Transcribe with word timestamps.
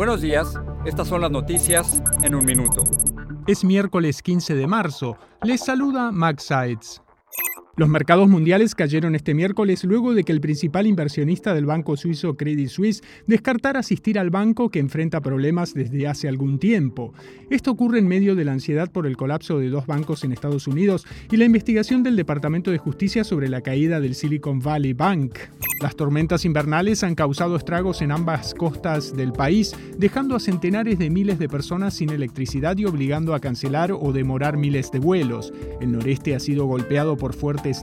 Buenos 0.00 0.22
días, 0.22 0.54
estas 0.86 1.08
son 1.08 1.20
las 1.20 1.30
noticias 1.30 2.02
en 2.22 2.34
un 2.34 2.42
minuto. 2.46 2.84
Es 3.46 3.62
miércoles 3.64 4.22
15 4.22 4.54
de 4.54 4.66
marzo. 4.66 5.18
Les 5.42 5.62
saluda 5.62 6.10
Max 6.10 6.44
Sides. 6.44 7.02
Los 7.76 7.88
mercados 7.88 8.28
mundiales 8.28 8.74
cayeron 8.74 9.14
este 9.14 9.32
miércoles 9.32 9.84
luego 9.84 10.12
de 10.12 10.24
que 10.24 10.32
el 10.32 10.40
principal 10.40 10.86
inversionista 10.86 11.54
del 11.54 11.66
banco 11.66 11.96
suizo 11.96 12.36
Credit 12.36 12.68
Suisse 12.68 13.02
descartara 13.26 13.80
asistir 13.80 14.18
al 14.18 14.30
banco 14.30 14.70
que 14.70 14.80
enfrenta 14.80 15.20
problemas 15.20 15.72
desde 15.72 16.08
hace 16.08 16.28
algún 16.28 16.58
tiempo. 16.58 17.14
Esto 17.48 17.70
ocurre 17.70 18.00
en 18.00 18.08
medio 18.08 18.34
de 18.34 18.44
la 18.44 18.52
ansiedad 18.52 18.90
por 18.90 19.06
el 19.06 19.16
colapso 19.16 19.58
de 19.58 19.68
dos 19.68 19.86
bancos 19.86 20.24
en 20.24 20.32
Estados 20.32 20.66
Unidos 20.66 21.06
y 21.30 21.36
la 21.36 21.44
investigación 21.44 22.02
del 22.02 22.16
Departamento 22.16 22.70
de 22.70 22.78
Justicia 22.78 23.22
sobre 23.24 23.48
la 23.48 23.60
caída 23.60 24.00
del 24.00 24.14
Silicon 24.14 24.58
Valley 24.58 24.92
Bank. 24.92 25.38
Las 25.80 25.96
tormentas 25.96 26.44
invernales 26.44 27.02
han 27.02 27.14
causado 27.14 27.56
estragos 27.56 28.02
en 28.02 28.12
ambas 28.12 28.52
costas 28.52 29.16
del 29.16 29.32
país, 29.32 29.74
dejando 29.96 30.36
a 30.36 30.40
centenares 30.40 30.98
de 30.98 31.08
miles 31.08 31.38
de 31.38 31.48
personas 31.48 31.94
sin 31.94 32.10
electricidad 32.10 32.76
y 32.76 32.84
obligando 32.84 33.34
a 33.34 33.40
cancelar 33.40 33.92
o 33.92 34.12
demorar 34.12 34.58
miles 34.58 34.92
de 34.92 34.98
vuelos. 34.98 35.54
El 35.80 35.92
noreste 35.92 36.34
ha 36.34 36.40
sido 36.40 36.66
golpeado 36.66 37.16
por 37.16 37.34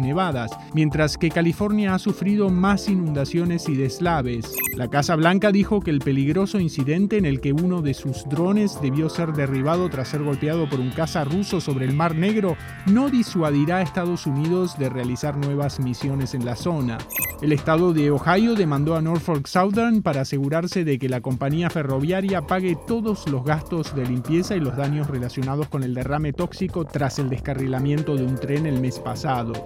nevadas, 0.00 0.50
mientras 0.72 1.18
que 1.18 1.30
California 1.30 1.94
ha 1.94 1.98
sufrido 1.98 2.48
más 2.48 2.88
inundaciones 2.88 3.68
y 3.68 3.74
deslaves. 3.74 4.54
La 4.74 4.88
Casa 4.88 5.16
Blanca 5.16 5.52
dijo 5.52 5.80
que 5.80 5.90
el 5.90 6.00
peligroso 6.00 6.58
incidente 6.58 7.18
en 7.18 7.26
el 7.26 7.40
que 7.40 7.52
uno 7.52 7.82
de 7.82 7.94
sus 7.94 8.24
drones 8.28 8.80
debió 8.80 9.08
ser 9.08 9.32
derribado 9.32 9.88
tras 9.88 10.08
ser 10.08 10.22
golpeado 10.22 10.68
por 10.68 10.80
un 10.80 10.90
caza 10.90 11.24
ruso 11.24 11.60
sobre 11.60 11.84
el 11.84 11.94
Mar 11.94 12.14
Negro 12.14 12.56
no 12.86 13.10
disuadirá 13.10 13.78
a 13.78 13.82
Estados 13.82 14.26
Unidos 14.26 14.78
de 14.78 14.88
realizar 14.88 15.36
nuevas 15.36 15.80
misiones 15.80 16.34
en 16.34 16.44
la 16.44 16.56
zona. 16.56 16.98
El 17.42 17.52
estado 17.52 17.92
de 17.92 18.10
Ohio 18.10 18.54
demandó 18.54 18.96
a 18.96 19.02
Norfolk 19.02 19.46
Southern 19.46 20.00
para 20.02 20.22
asegurarse 20.22 20.84
de 20.84 20.98
que 20.98 21.10
la 21.10 21.20
compañía 21.20 21.68
ferroviaria 21.68 22.40
pague 22.40 22.78
todos 22.86 23.28
los 23.28 23.44
gastos 23.44 23.94
de 23.94 24.06
limpieza 24.06 24.56
y 24.56 24.60
los 24.60 24.74
daños 24.74 25.08
relacionados 25.08 25.68
con 25.68 25.82
el 25.82 25.92
derrame 25.92 26.32
tóxico 26.32 26.86
tras 26.86 27.18
el 27.18 27.28
descarrilamiento 27.28 28.16
de 28.16 28.24
un 28.24 28.36
tren 28.36 28.66
el 28.66 28.80
mes 28.80 28.98
pasado. 28.98 29.65